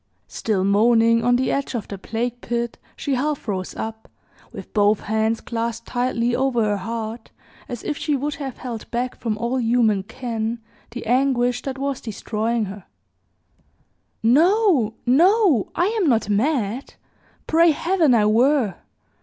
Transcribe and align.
Still 0.27 0.63
moaning 0.63 1.23
on 1.23 1.35
the 1.35 1.51
edge 1.51 1.75
of 1.75 1.87
the 1.87 1.99
plague 1.99 2.41
pit, 2.41 2.79
she 2.95 3.13
half 3.13 3.47
rose 3.47 3.75
up, 3.75 4.09
with 4.51 4.73
both 4.73 5.01
hands 5.01 5.41
clasped 5.41 5.85
tightly 5.85 6.35
over 6.35 6.63
her 6.63 6.77
heart, 6.77 7.29
as 7.69 7.83
if 7.83 7.97
she 7.97 8.15
would 8.15 8.33
have 8.33 8.57
held 8.57 8.89
back 8.89 9.15
from 9.15 9.37
all 9.37 9.57
human 9.59 10.01
ken 10.01 10.59
the 10.89 11.05
anguish 11.05 11.61
that 11.61 11.77
was 11.77 12.01
destroying 12.01 12.65
her, 12.65 12.85
"NO 14.23 14.95
no! 15.05 15.69
I 15.75 15.85
am 16.01 16.09
not 16.09 16.29
mad 16.29 16.95
pray 17.45 17.69
Heaven 17.69 18.15
I 18.15 18.25
were! 18.25 18.77